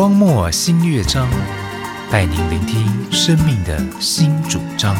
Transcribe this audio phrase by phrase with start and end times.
[0.00, 1.28] 荒漠新乐章，
[2.10, 4.96] 带您聆听生命的新主张。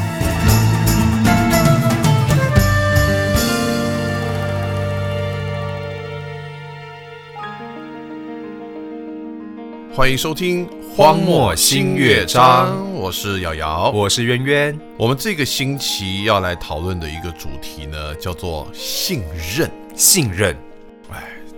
[9.90, 13.90] 欢迎收听《荒漠新乐章》，我是瑶瑶。
[13.92, 19.22] 我是渊渊，我们这个星期要来讨论的一个主题呢，叫做信
[19.56, 19.70] 任。
[19.96, 20.69] 信任，哎，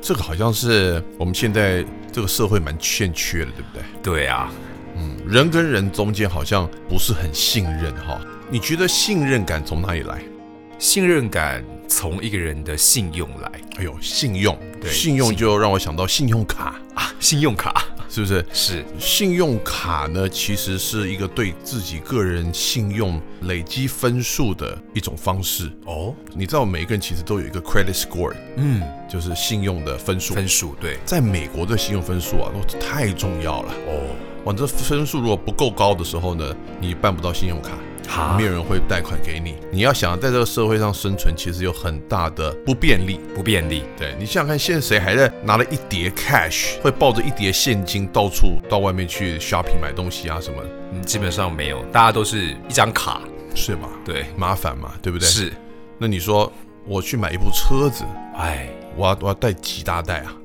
[0.02, 3.82] 这个好像是我们现在这个社会蛮欠缺的，对不对？
[4.02, 4.52] 对啊，
[4.96, 8.20] 嗯，人跟人中间好像不是很信任哈。
[8.50, 10.20] 你觉得信任感从哪里来？
[10.76, 18.44] 信任感从一个人的信用来哎呦，信用，对信用就让我想到信用卡，啊，信用卡是不是？
[18.52, 25.72] 是信用卡呢，其实是一个对自己个人信用累积分数的一种方式。
[25.86, 30.34] 哦，你知道，每一个人其实都有一个 credit score，嗯，就是信用的分数。
[30.34, 33.72] 分数对在美国的信用分数啊，都太重要了。
[33.86, 37.78] 哦，哇，这分数如果不够高的时候呢，你办不到信用卡，哈
[38.36, 39.56] 没有人会贷款给你。
[39.70, 43.20] 你要想在这个社会上生存，其实有很大的不便利。
[43.34, 50.62] 不便利，对你想想看，现在谁还在拿了一叠 cash，会抱着一叠现金到处到外面去 shopping 买东西啊什么？
[50.92, 53.20] 嗯，基本上没有，大家都是一张卡，
[53.54, 53.88] 是吗？
[54.04, 55.26] 对，麻烦嘛，对不对？。
[55.26, 55.52] 是，
[55.98, 56.52] 那你说
[56.86, 58.04] 我去买一部车子，
[58.36, 60.36] 哎，我要我要带几大袋啊？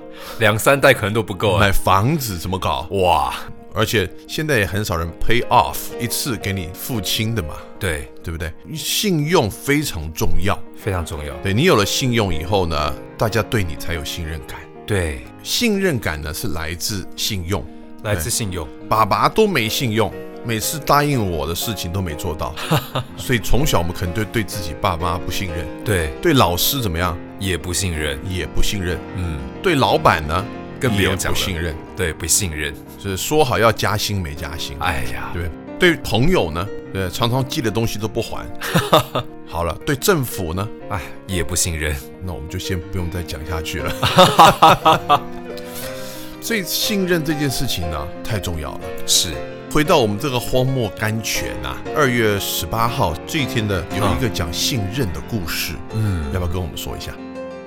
[0.40, 2.86] 两三代可能都不够啊，买房子怎么搞？
[2.90, 3.34] 哇，
[3.76, 8.50] 而且现在也很少人 pay off 一次给你付清的嘛，对，对不对？
[8.74, 10.58] 信用非常重要。
[10.74, 14.58] 非常重要，对你有了信用以后呢，大家对你才有信任感。
[14.86, 17.64] 对，信任感呢是来自信用。
[18.02, 20.12] 来自信用，爸爸都没信用，
[20.44, 22.54] 每次答应我的事情都没做到，
[23.16, 27.18] 所以从小我们可能对对自己爸妈不信任，对，对老师怎么样？
[27.40, 35.50] 也不信任，也不信任，嗯，对老板呢也更不用讲不信任，对，不信任，就是说好要加薪没加薪，哎呀，对对？
[35.78, 38.46] 对朋友呢，对，常常寄的东西都不还。
[39.46, 41.94] 好了，对政府呢，哎，也不信任，
[42.24, 45.20] 那我们就先不用再讲下去了。
[46.40, 48.80] 所以信任这件事情呢，太重要了。
[49.06, 49.30] 是，
[49.70, 57.12] 回到我们这个荒漠甘泉啊，二月十八号这一天的，有一个讲信任的故事，嗯，要不要跟我们说一下？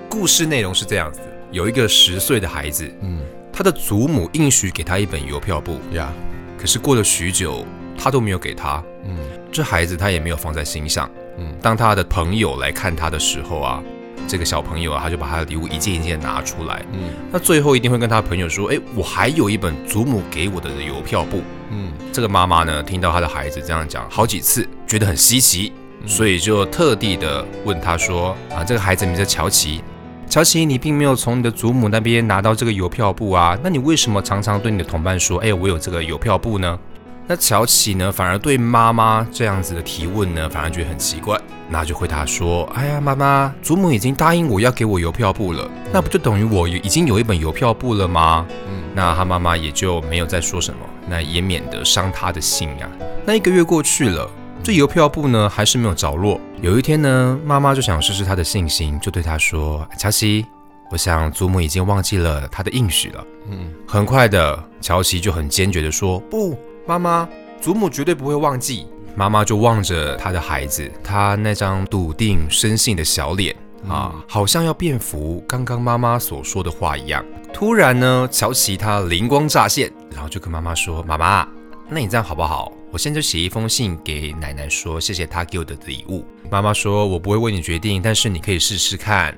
[0.10, 1.20] 故事内容是这样子：
[1.52, 3.20] 有一个十岁的孩子，嗯
[3.52, 6.12] 他的祖母应许给他一本邮票簿，呀，
[6.58, 7.66] 可是过了许久，
[7.98, 8.82] 他都没有给他。
[9.06, 9.18] 嗯
[9.52, 11.10] 这孩子他也没有放在心上。
[11.38, 13.84] 嗯当他的朋友来看他的时候啊，
[14.28, 16.86] 这个小朋友啊，他就把他的礼物一件一件拿出来。
[16.94, 25.74] 嗯那最后一定会跟他朋友说：“哎，我还有一本祖母给我的邮票簿。”嗯这个妈妈呢，听到他的孩子这样讲好几次，觉得很稀奇，
[26.06, 29.82] 所以就特地的问他说：“啊，这个孩子名字叫乔奇，
[30.30, 36.78] 乔奇，你并没有从你的祖母那边拿到这个邮票簿啊，那你为什么常常对你的同伴说，哎，我有这个邮票簿呢？”
[37.26, 41.36] 那乔奇呢，反而对妈妈这样子的提问呢，反而觉得很奇怪，
[41.68, 52.90] 那就回答说：“哎呀，妈妈，祖母已经答应我要给我邮票簿了，那不就等于我已经有一本邮票簿了吗？”嗯那他妈妈也就没有再说什么，那也免得伤他的心啊、
[53.26, 54.30] 那一个月过去了，
[54.62, 56.40] 这邮票簿呢还是没有着落。
[56.62, 60.46] 有一天呢，妈妈就想试试他的信心，就对他说：“乔西，
[60.92, 67.28] 我想祖母已经忘记了他的应许了。”嗯很快的，乔西就很坚决的说：“不，妈妈，
[67.62, 73.56] 祖母绝对不会忘记。”妈妈就望着他的孩子，他那张笃定生信的小脸
[73.88, 77.24] 啊，好像要辩服刚刚妈妈所说的话一样。
[77.54, 81.48] 突然呢，乔奇他灵光乍现，然后就跟妈妈说：“妈妈，
[81.90, 82.72] 那你这样好不好？
[82.92, 89.38] 我现在就写一封信给奶奶说，谢谢她给我的礼物。”妈妈说：“我不会为你决定，但是你可以试试看。”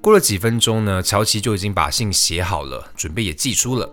[0.00, 3.90] 过了几分钟呢，乔奇就已经把信写好了，准备也寄出了。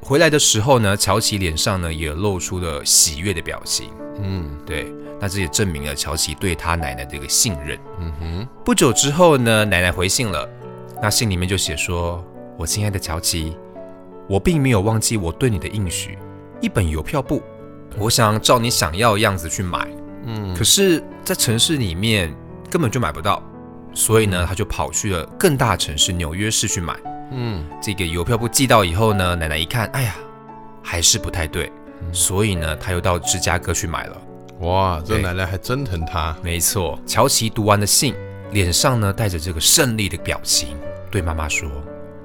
[0.00, 3.90] 回来的时候呢，乔奇脸上呢也露出了喜悦的表情。
[4.22, 7.78] 嗯对，那这也证明了乔奇对他奶奶的一个信任。
[8.00, 10.48] 嗯哼不久之后呢，奶奶回信了，
[11.02, 12.24] 那信里面就写说
[12.56, 13.56] ：“我亲爱的乔奇，
[14.28, 16.16] 我并没有忘记我对你的应许，
[16.60, 17.42] 一本邮票簿，
[17.96, 19.88] 我想照你想要的样子去买，
[20.26, 22.34] 嗯可是，在城市里面
[22.70, 23.42] 根本就买不到，
[23.94, 26.96] 所以呢，他就跑去了更大城市纽约市去买。
[27.30, 30.14] 嗯这个邮票簿寄到以后呢，奶奶一看，哎呀，
[30.82, 31.70] 还是不太对，
[32.12, 34.16] 所以呢，他又到芝加哥去买了。
[34.60, 36.36] 哇，这奶奶还真疼他。
[36.42, 38.14] 没错，乔奇读完了信，
[38.50, 40.76] 脸上呢带着这个胜利的表情，
[41.10, 41.70] 对妈妈说：“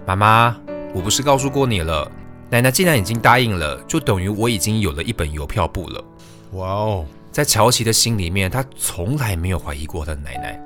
[0.08, 0.56] 妈妈，
[0.96, 2.10] 我不是告诉过你了，
[2.54, 6.06] 奶奶既然已经答应了，就等于我已经有了一本邮票簿了。
[6.52, 7.04] 哇哦，”
[7.34, 10.62] 在乔奇的心里面，他从来没有怀疑过他的奶奶。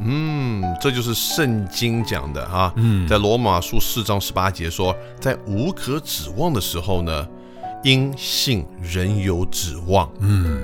[0.00, 2.72] 嗯，这就是圣经讲的啊。
[2.74, 7.28] 嗯在罗马书四章十八节说，在无可指望的时候呢，
[7.84, 10.10] 因信仍有指望。
[10.18, 10.60] 嗯，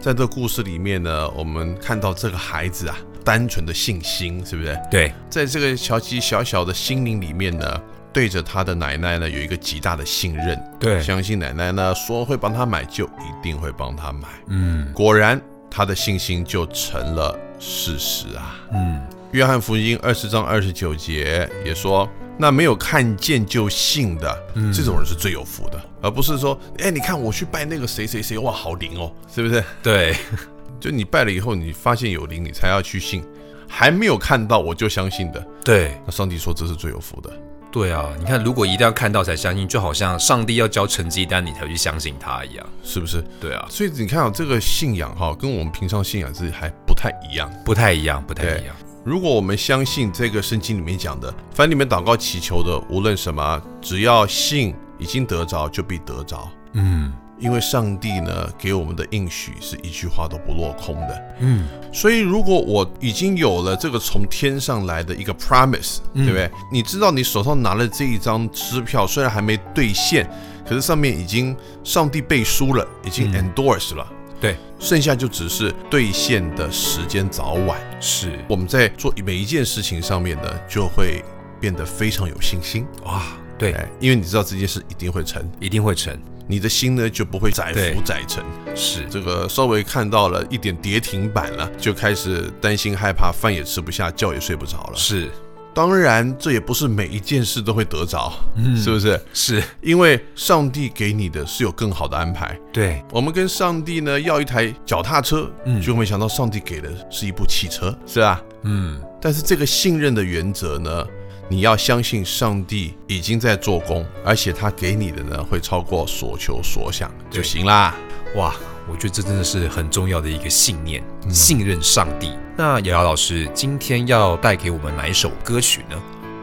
[0.00, 4.80] 在这故事里面呢，我们看到这个孩子啊，单纯的信心，是不是？
[4.88, 7.80] 对，在这个乔奇小小的心灵里面呢，
[8.16, 14.26] 对着他的奶奶呢有一个极大的信任，对，相信奶奶呢说会帮他买，就一定会帮他买。
[14.46, 14.90] 嗯。
[14.94, 15.38] 果然，
[15.70, 18.56] 他的信心就成了事实啊。
[18.72, 22.08] 嗯，约翰福音二十章二十九节也说，
[22.38, 24.34] 那没有看见就信的，
[24.74, 29.62] 这种人是最有福的，而不是说，哎，你看我去拜那个谁谁谁，哇，好灵哦，是不是？
[29.82, 30.16] 对，
[30.80, 33.22] 就你拜了以后，你发现有灵，你才要去信，
[33.68, 37.30] 还没有看到我就相信的，对，那上帝说这是最有福的。
[37.70, 38.08] 对啊！
[38.18, 42.66] 你看，如果一定要看到才相信，就好像上帝要交成绩单，你才去相信他一样。
[42.82, 43.22] 是不是？
[43.38, 47.52] 对啊，所以你看啊，这个信仰哈，跟我们平常信仰是还不太一样。
[47.64, 48.74] 不太一样，不太一样。
[49.04, 56.48] 如果我们相信这个圣经里面讲的，凡你们祷告祈求的，无论什么，只要信已经得着，就必得着。
[56.72, 61.36] 嗯因为上帝呢给我们的应许是一句话都不落空的。
[61.40, 66.50] 嗯，所以如果我已经有了这个从天上来的一个 promise，、对不对？
[66.72, 70.28] 你知道你手上拿了这一张支票，虽然还没兑现，
[70.66, 71.54] 可是上面已经
[71.84, 74.06] 上帝背书了，已经 endorse 了。
[74.40, 77.78] 对，剩下就只是兑现的时间早晚。
[78.00, 81.24] 是我们在做每一件事情上面呢，就会
[81.58, 82.86] 变得非常有信心。
[83.04, 83.22] 哇，
[83.58, 86.14] 对，哎，因为你知道这件事一定会成，一定会成。
[86.46, 88.44] 你的心呢就不会载浮载沉。
[88.74, 94.92] 是，这个稍微看到了一点跌停板了，就开始担心害怕，饭也吃不下，觉也睡不着了。
[94.94, 95.30] 是，
[95.74, 98.32] 当然，这也不是每一件事都会得着，
[98.76, 99.20] 是不是？
[99.34, 102.58] 是，因为上帝给你的是有更好的安排。
[102.72, 108.42] 对，我们跟上帝呢要一台脚踏车，嗯就没想到上帝给的是一部汽车，是吧？
[108.62, 111.06] 嗯，但是这个信任的原则呢，
[111.48, 117.94] 你要相信上帝已经在做工，而且他给你的呢会超过所求所想就行啦。
[118.34, 118.54] 哇，
[118.90, 122.32] 我觉得这真的是很重要的一个信念，信任上帝。
[122.56, 125.96] 那瑶瑶老师今天要带给我们哪一首歌曲呢？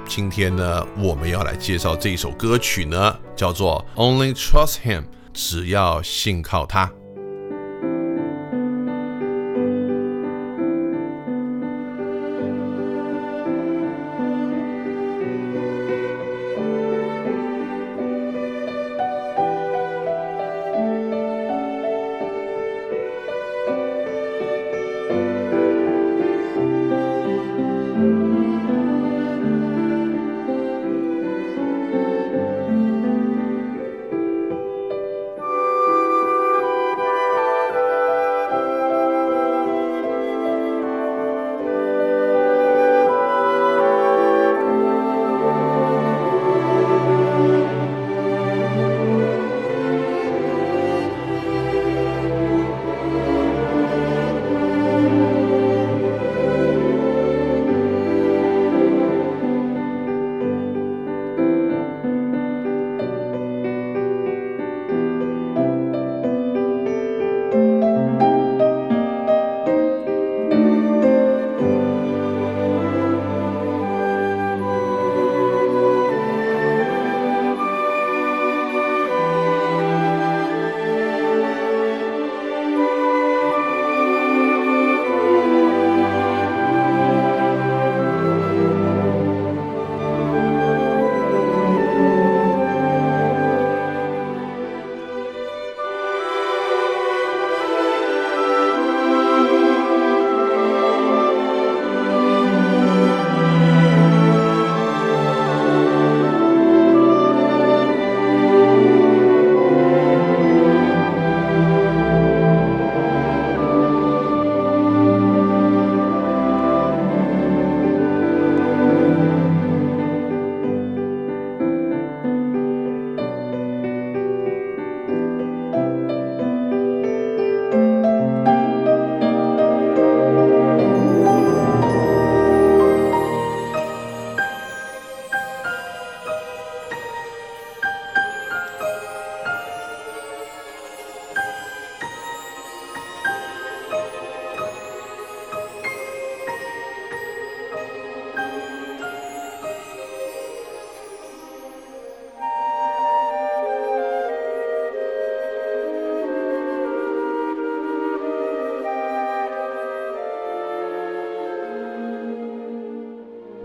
[0.08, 5.02] 今天呢，我们要来介绍这一首歌曲呢，叫做《Only Trust Him》，
[5.34, 6.90] 只要信靠他。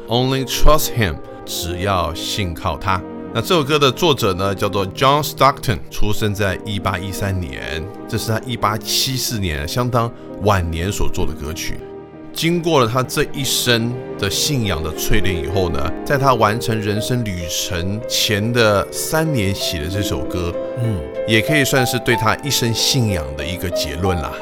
[0.08, 2.98] Only trust Him，只要信靠他。
[3.34, 10.10] 那这首歌的作者呢，叫做 John Stockton，出生在一八一三年，这是他一八七四年相当
[10.44, 11.78] 晚年所做的歌曲。
[12.32, 24.32] 经过了他这一生的信仰的淬炼以后呢，在他完成人生旅程前的三年写的这首歌，嗯，也可以算是对他一生信仰的一个结论啦。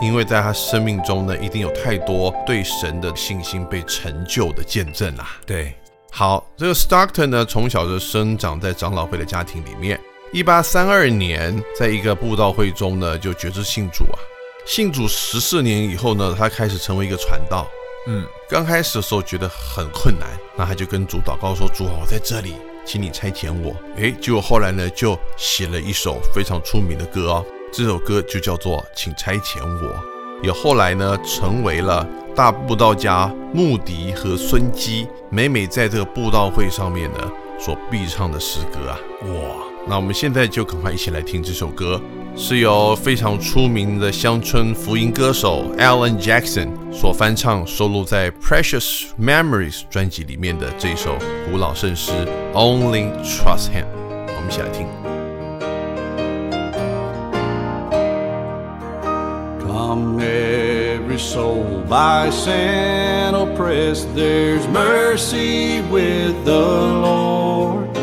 [0.00, 5.36] 因为在他生命中呢，一定有太多对神的信心被成就的见证啦。
[5.46, 5.74] 对。
[6.10, 10.00] 好，这个 Stockton 呢，从小就生长在长老会的家庭里面。
[10.32, 14.18] 一八三二年，在一个布道会中呢，就决志信主啊。
[14.66, 17.66] 信主十四年以后呢，他开始成为一个传道。
[18.06, 20.26] 嗯，刚开始的时候觉得很困难，
[20.56, 27.44] 那他就跟主祷告说：“主啊，我在这里，请你差遣我。”诶，结果后来呢，就写了一首非常出名的歌哦。
[27.72, 29.88] 这首歌就叫做《请差遣我》，
[30.44, 32.06] 也后来呢，成为了。
[32.36, 39.64] 大布道家穆迪和孙基每每在这个布道会上面呢所必唱的诗歌啊，哇！
[39.88, 41.98] 那我们现在就赶快一起来听这首歌，
[42.36, 51.16] 是由非常出名的乡村福音歌手 Alan Jackson 所翻唱，收录在《Precious Memories》专辑里面的这首
[51.50, 52.12] 古老圣诗
[52.52, 53.84] 《Only Trust Him》。
[54.26, 55.15] 我们一起来听。
[60.20, 66.66] Every soul by sin oppressed, there's mercy with the
[67.06, 67.96] Lord,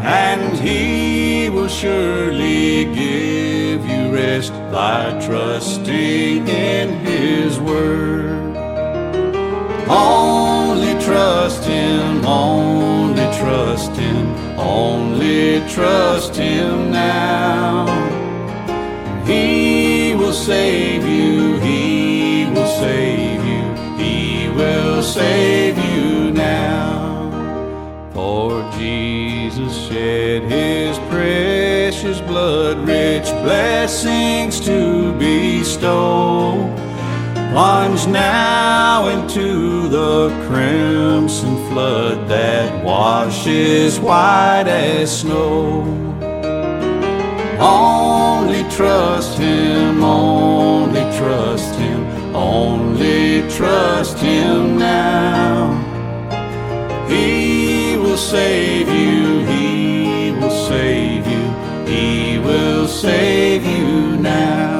[0.00, 8.56] and He will surely give you rest by trusting in His word.
[9.88, 14.26] Only trust Him, only trust Him,
[14.58, 17.86] only trust Him now.
[19.26, 20.97] He will save
[22.78, 23.64] save you,
[24.02, 27.30] He will save you now.
[28.14, 36.54] For Jesus shed His precious blood, rich blessings to bestow.
[37.52, 45.82] Plunge now into the crimson flood that washes white as snow.
[47.58, 51.87] Only trust Him, only trust Him,
[52.58, 55.78] only trust Him now.
[57.08, 61.44] He will save you, He will save you,
[61.92, 64.74] He will save you now.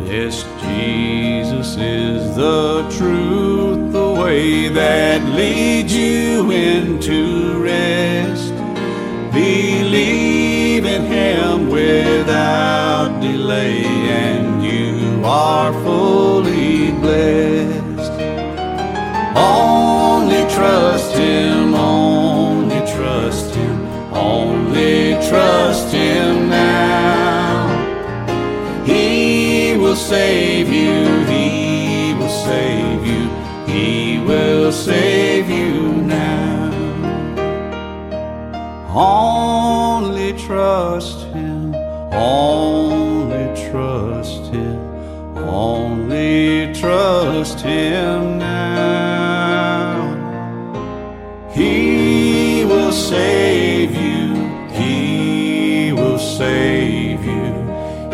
[0.00, 8.54] Yes, Jesus is the truth, the way that leads you into rest.
[9.32, 12.83] Believe in Him without
[20.64, 27.68] trust Him, only trust Him, only trust Him now.
[28.86, 33.22] He will save you, He will save you,
[33.70, 36.72] He will save you now.
[38.94, 41.74] Only trust Him,
[42.14, 44.78] only trust Him,
[45.36, 49.13] only trust Him now.
[52.94, 54.34] save you.
[54.70, 57.52] He will save you.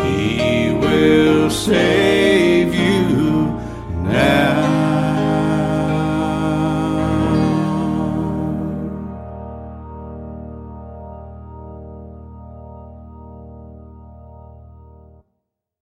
[0.03, 2.10] He will save